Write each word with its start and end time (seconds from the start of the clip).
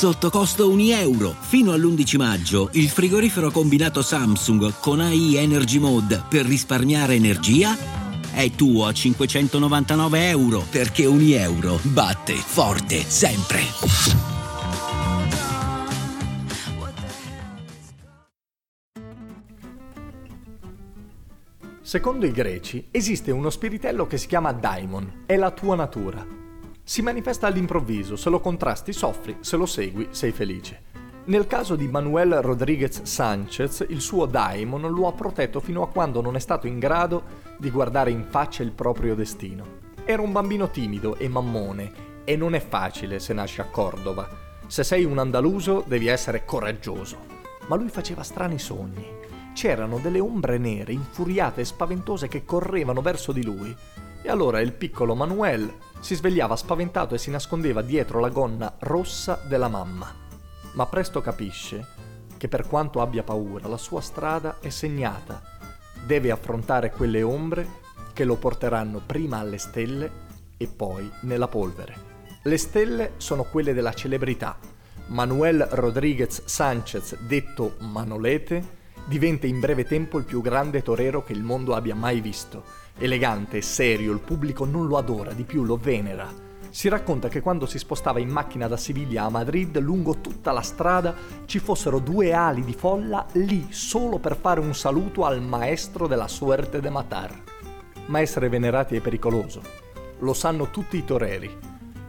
sotto 0.00 0.30
costo 0.30 0.70
1 0.70 0.94
euro. 0.94 1.36
Fino 1.38 1.72
all'11 1.72 2.16
maggio 2.16 2.70
il 2.72 2.88
frigorifero 2.88 3.50
combinato 3.50 4.00
Samsung 4.00 4.80
con 4.80 4.98
AI 4.98 5.36
Energy 5.36 5.76
Mode 5.76 6.24
per 6.26 6.46
risparmiare 6.46 7.16
energia 7.16 7.76
è 8.32 8.50
tuo 8.52 8.86
a 8.86 8.94
599 8.94 10.28
euro 10.30 10.64
perché 10.70 11.04
ogni 11.04 11.32
euro 11.32 11.78
batte 11.82 12.32
forte 12.32 13.02
sempre. 13.06 13.60
Secondo 21.82 22.24
i 22.24 22.32
greci 22.32 22.88
esiste 22.90 23.30
uno 23.32 23.50
spiritello 23.50 24.06
che 24.06 24.16
si 24.16 24.26
chiama 24.26 24.52
daimon, 24.52 25.24
è 25.26 25.36
la 25.36 25.50
tua 25.50 25.76
natura. 25.76 26.39
Si 26.90 27.02
manifesta 27.02 27.46
all'improvviso, 27.46 28.16
se 28.16 28.30
lo 28.30 28.40
contrasti 28.40 28.92
soffri, 28.92 29.36
se 29.38 29.56
lo 29.56 29.64
segui 29.64 30.08
sei 30.10 30.32
felice. 30.32 30.82
Nel 31.26 31.46
caso 31.46 31.76
di 31.76 31.86
Manuel 31.86 32.42
Rodriguez 32.42 33.02
Sanchez, 33.02 33.86
il 33.90 34.00
suo 34.00 34.26
daimon 34.26 34.90
lo 34.90 35.06
ha 35.06 35.12
protetto 35.12 35.60
fino 35.60 35.84
a 35.84 35.88
quando 35.88 36.20
non 36.20 36.34
è 36.34 36.40
stato 36.40 36.66
in 36.66 36.80
grado 36.80 37.22
di 37.58 37.70
guardare 37.70 38.10
in 38.10 38.26
faccia 38.28 38.64
il 38.64 38.72
proprio 38.72 39.14
destino. 39.14 39.64
Era 40.04 40.20
un 40.20 40.32
bambino 40.32 40.68
timido 40.68 41.14
e 41.14 41.28
mammone 41.28 41.92
e 42.24 42.34
non 42.34 42.56
è 42.56 42.60
facile 42.60 43.20
se 43.20 43.34
nasci 43.34 43.60
a 43.60 43.66
Cordova. 43.66 44.28
Se 44.66 44.82
sei 44.82 45.04
un 45.04 45.18
andaluso 45.18 45.84
devi 45.86 46.08
essere 46.08 46.44
coraggioso. 46.44 47.18
Ma 47.68 47.76
lui 47.76 47.88
faceva 47.88 48.24
strani 48.24 48.58
sogni 48.58 49.18
c'erano 49.52 49.98
delle 49.98 50.20
ombre 50.20 50.58
nere, 50.58 50.92
infuriate 50.92 51.60
e 51.60 51.64
spaventose 51.64 52.28
che 52.28 52.44
correvano 52.44 53.00
verso 53.00 53.30
di 53.30 53.44
lui. 53.44 53.74
E 54.22 54.28
allora 54.28 54.60
il 54.60 54.72
piccolo 54.72 55.14
Manuel 55.14 55.72
si 56.00 56.14
svegliava 56.14 56.56
spaventato 56.56 57.14
e 57.14 57.18
si 57.18 57.30
nascondeva 57.30 57.82
dietro 57.82 58.18
la 58.18 58.30
gonna 58.30 58.74
rossa 58.80 59.40
della 59.46 59.68
mamma. 59.68 60.12
Ma 60.72 60.86
presto 60.86 61.20
capisce 61.20 61.86
che 62.36 62.48
per 62.48 62.66
quanto 62.66 63.00
abbia 63.00 63.22
paura, 63.22 63.68
la 63.68 63.76
sua 63.76 64.00
strada 64.00 64.56
è 64.60 64.70
segnata. 64.70 65.42
Deve 66.06 66.30
affrontare 66.30 66.90
quelle 66.90 67.22
ombre 67.22 67.68
che 68.14 68.24
lo 68.24 68.36
porteranno 68.36 69.02
prima 69.04 69.38
alle 69.38 69.58
stelle 69.58 70.10
e 70.56 70.66
poi 70.66 71.10
nella 71.22 71.48
polvere. 71.48 72.08
Le 72.42 72.56
stelle 72.56 73.12
sono 73.18 73.44
quelle 73.44 73.74
della 73.74 73.92
celebrità. 73.92 74.58
Manuel 75.08 75.66
Rodriguez 75.70 76.44
Sanchez, 76.46 77.16
detto 77.18 77.76
Manolete, 77.80 78.78
diventa 79.04 79.46
in 79.46 79.60
breve 79.60 79.84
tempo 79.84 80.18
il 80.18 80.24
più 80.24 80.40
grande 80.40 80.82
torero 80.82 81.22
che 81.22 81.32
il 81.32 81.42
mondo 81.42 81.74
abbia 81.74 81.94
mai 81.94 82.20
visto. 82.20 82.64
Elegante 83.02 83.56
e 83.56 83.62
serio, 83.62 84.12
il 84.12 84.20
pubblico 84.20 84.66
non 84.66 84.86
lo 84.86 84.98
adora, 84.98 85.32
di 85.32 85.44
più 85.44 85.64
lo 85.64 85.78
venera. 85.78 86.28
Si 86.68 86.86
racconta 86.90 87.28
che 87.28 87.40
quando 87.40 87.64
si 87.64 87.78
spostava 87.78 88.18
in 88.18 88.28
macchina 88.28 88.68
da 88.68 88.76
Siviglia 88.76 89.24
a 89.24 89.30
Madrid, 89.30 89.78
lungo 89.78 90.18
tutta 90.20 90.52
la 90.52 90.60
strada 90.60 91.14
ci 91.46 91.60
fossero 91.60 91.98
due 91.98 92.34
ali 92.34 92.62
di 92.62 92.74
folla 92.74 93.24
lì 93.32 93.68
solo 93.70 94.18
per 94.18 94.36
fare 94.36 94.60
un 94.60 94.74
saluto 94.74 95.24
al 95.24 95.40
maestro 95.40 96.06
della 96.06 96.28
suerte 96.28 96.82
de 96.82 96.90
matar. 96.90 97.42
Ma 98.08 98.20
essere 98.20 98.50
venerati 98.50 98.96
è 98.96 99.00
pericoloso. 99.00 99.62
Lo 100.18 100.34
sanno 100.34 100.68
tutti 100.68 100.98
i 100.98 101.04
toreri. 101.04 101.50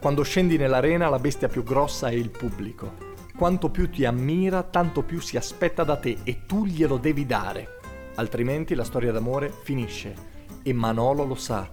Quando 0.00 0.22
scendi 0.22 0.56
nell'arena 0.56 1.10
la 1.10 1.18
bestia 1.18 1.48
più 1.48 1.64
grossa 1.64 2.08
è 2.08 2.14
il 2.14 2.30
pubblico. 2.30 2.94
Quanto 3.36 3.68
più 3.68 3.90
ti 3.90 4.06
ammira, 4.06 4.62
tanto 4.62 5.02
più 5.02 5.20
si 5.20 5.36
aspetta 5.36 5.84
da 5.84 5.98
te 5.98 6.16
e 6.24 6.46
tu 6.46 6.64
glielo 6.64 6.96
devi 6.96 7.26
dare. 7.26 7.76
Altrimenti 8.14 8.74
la 8.74 8.84
storia 8.84 9.12
d'amore 9.12 9.52
finisce. 9.52 10.37
E 10.62 10.72
Manolo 10.72 11.24
lo 11.24 11.34
sa, 11.34 11.68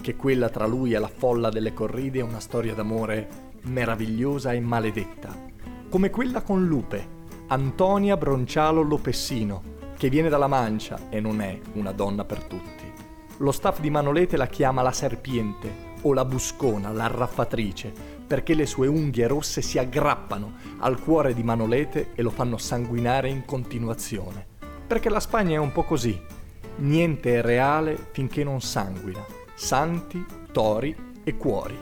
che 0.00 0.16
quella 0.16 0.48
tra 0.48 0.66
lui 0.66 0.92
e 0.92 0.98
la 0.98 1.10
folla 1.14 1.50
delle 1.50 1.74
corride 1.74 2.20
è 2.20 2.22
una 2.22 2.40
storia 2.40 2.74
d'amore 2.74 3.46
meravigliosa 3.62 4.52
e 4.52 4.60
maledetta. 4.60 5.34
Come 5.88 6.10
quella 6.10 6.42
con 6.42 6.66
Lupe, 6.66 7.16
Antonia 7.48 8.16
Broncialo 8.16 8.82
Lopessino, 8.82 9.76
che 9.96 10.08
viene 10.08 10.28
dalla 10.28 10.46
Mancia 10.46 11.08
e 11.10 11.20
non 11.20 11.40
è 11.40 11.58
una 11.72 11.92
donna 11.92 12.24
per 12.24 12.44
tutti. 12.44 12.84
Lo 13.38 13.52
staff 13.52 13.80
di 13.80 13.90
Manolete 13.90 14.36
la 14.36 14.46
chiama 14.46 14.82
la 14.82 14.92
serpiente 14.92 15.86
o 16.02 16.12
la 16.12 16.24
buscona, 16.24 16.92
l'arraffatrice, 16.92 17.92
perché 18.26 18.54
le 18.54 18.66
sue 18.66 18.86
unghie 18.86 19.26
rosse 19.26 19.62
si 19.62 19.78
aggrappano 19.78 20.52
al 20.78 21.00
cuore 21.00 21.34
di 21.34 21.42
Manolete 21.42 22.10
e 22.14 22.22
lo 22.22 22.30
fanno 22.30 22.58
sanguinare 22.58 23.28
in 23.28 23.44
continuazione. 23.44 24.46
Perché 24.86 25.08
la 25.08 25.20
Spagna 25.20 25.54
è 25.54 25.58
un 25.58 25.72
po' 25.72 25.84
così. 25.84 26.18
Niente 26.80 27.38
è 27.38 27.42
reale 27.42 27.98
finché 28.12 28.44
non 28.44 28.60
sanguina. 28.60 29.24
Santi, 29.56 30.24
tori 30.52 30.94
e 31.24 31.36
cuori. 31.36 31.76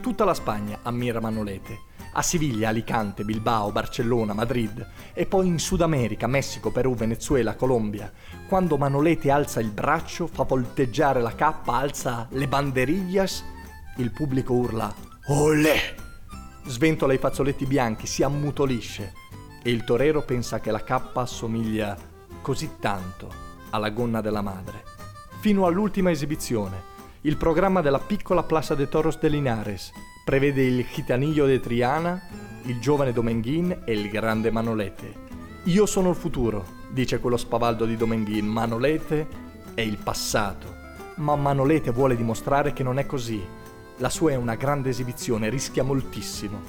Tutta 0.00 0.24
la 0.24 0.34
Spagna 0.34 0.78
ammira 0.82 1.20
Manolete. 1.20 1.80
A 2.12 2.22
Siviglia, 2.22 2.68
Alicante, 2.68 3.24
Bilbao, 3.24 3.72
Barcellona, 3.72 4.34
Madrid 4.34 4.88
e 5.12 5.26
poi 5.26 5.48
in 5.48 5.58
Sud 5.58 5.82
America, 5.82 6.28
Messico, 6.28 6.70
Perù, 6.70 6.94
Venezuela, 6.94 7.56
Colombia. 7.56 8.10
Quando 8.46 8.76
Manolete 8.76 9.32
alza 9.32 9.58
il 9.58 9.70
braccio, 9.70 10.28
fa 10.28 10.44
volteggiare 10.44 11.20
la 11.20 11.34
cappa, 11.34 11.78
alza 11.78 12.28
le 12.30 12.46
banderillas, 12.46 13.44
il 13.96 14.12
pubblico 14.12 14.52
urla 14.54 14.94
Olè! 15.26 15.94
Sventola 16.66 17.12
i 17.12 17.18
fazzoletti 17.18 17.66
bianchi, 17.66 18.06
si 18.06 18.22
ammutolisce 18.22 19.12
e 19.60 19.70
il 19.70 19.82
torero 19.82 20.22
pensa 20.22 20.60
che 20.60 20.70
la 20.70 20.84
cappa 20.84 21.22
assomiglia 21.22 21.96
così 22.40 22.76
tanto 22.78 23.46
alla 23.70 23.90
gonna 23.90 24.20
della 24.20 24.42
madre. 24.42 24.84
Fino 25.40 25.66
all'ultima 25.66 26.10
esibizione, 26.10 26.94
il 27.22 27.36
programma 27.36 27.80
della 27.80 27.98
piccola 27.98 28.42
Plaza 28.42 28.74
de 28.74 28.88
Toros 28.88 29.18
de 29.18 29.28
Linares 29.28 29.92
prevede 30.24 30.62
il 30.62 30.86
Gitanillo 30.92 31.46
de 31.46 31.60
Triana, 31.60 32.20
il 32.62 32.80
giovane 32.80 33.12
Domenghin 33.12 33.82
e 33.84 33.92
il 33.92 34.08
grande 34.08 34.50
Manolete. 34.50 35.24
Io 35.64 35.86
sono 35.86 36.10
il 36.10 36.16
futuro, 36.16 36.64
dice 36.90 37.18
quello 37.18 37.36
spavaldo 37.36 37.84
di 37.84 37.96
Domenghin. 37.96 38.46
Manolete 38.46 39.26
è 39.74 39.80
il 39.80 39.98
passato. 39.98 40.74
Ma 41.16 41.34
Manolete 41.36 41.90
vuole 41.90 42.16
dimostrare 42.16 42.72
che 42.72 42.82
non 42.82 42.98
è 42.98 43.06
così 43.06 43.42
la 43.98 44.10
sua 44.10 44.32
è 44.32 44.34
una 44.34 44.56
grande 44.56 44.90
esibizione, 44.90 45.48
rischia 45.48 45.82
moltissimo, 45.82 46.60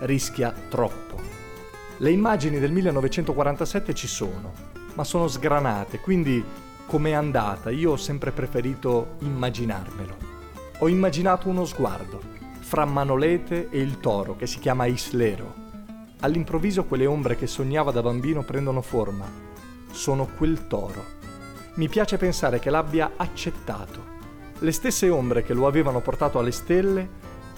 rischia 0.00 0.54
troppo. 0.68 1.20
Le 1.96 2.10
immagini 2.10 2.60
del 2.60 2.70
1947 2.70 3.92
ci 3.92 4.06
sono, 4.06 4.52
ma 4.96 5.04
sono 5.04 5.28
sgranate, 5.28 6.00
quindi 6.00 6.44
com'è 6.86 7.12
andata 7.12 7.70
io 7.70 7.92
ho 7.92 7.96
sempre 7.96 8.32
preferito 8.32 9.14
immaginarmelo. 9.20 10.16
Ho 10.80 10.88
immaginato 10.88 11.48
uno 11.48 11.64
sguardo 11.64 12.20
fra 12.58 12.84
Manolete 12.84 13.68
e 13.70 13.78
il 13.78 14.00
toro 14.00 14.36
che 14.36 14.48
si 14.48 14.58
chiama 14.58 14.86
Islero. 14.86 15.64
All'improvviso 16.20 16.84
quelle 16.84 17.06
ombre 17.06 17.36
che 17.36 17.46
sognava 17.46 17.92
da 17.92 18.02
bambino 18.02 18.42
prendono 18.42 18.82
forma. 18.82 19.24
Sono 19.92 20.28
quel 20.36 20.66
toro. 20.66 21.14
Mi 21.74 21.88
piace 21.88 22.16
pensare 22.16 22.58
che 22.58 22.70
l'abbia 22.70 23.12
accettato 23.16 24.14
le 24.60 24.72
stesse 24.72 25.10
ombre 25.10 25.42
che 25.42 25.52
lo 25.52 25.66
avevano 25.66 26.00
portato 26.00 26.38
alle 26.38 26.50
stelle 26.50 27.06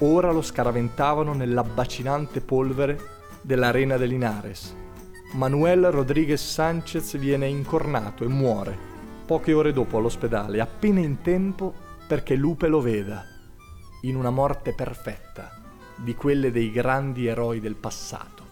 ora 0.00 0.32
lo 0.32 0.42
scaraventavano 0.42 1.32
nell'abbacinante 1.32 2.40
polvere 2.40 2.98
dell'arena 3.40 3.96
de 3.96 4.06
Linares. 4.06 4.74
Manuel 5.32 5.90
Rodriguez 5.90 6.42
Sanchez 6.42 7.18
viene 7.18 7.46
incornato 7.46 8.24
e 8.24 8.28
muore, 8.28 8.76
poche 9.26 9.52
ore 9.52 9.74
dopo 9.74 9.98
all'ospedale, 9.98 10.58
appena 10.58 11.00
in 11.00 11.20
tempo 11.20 11.74
perché 12.06 12.34
Lupe 12.34 12.66
lo 12.66 12.80
veda, 12.80 13.24
in 14.02 14.16
una 14.16 14.30
morte 14.30 14.72
perfetta, 14.72 15.50
di 15.96 16.14
quelle 16.14 16.50
dei 16.50 16.70
grandi 16.70 17.26
eroi 17.26 17.60
del 17.60 17.76
passato. 17.76 18.47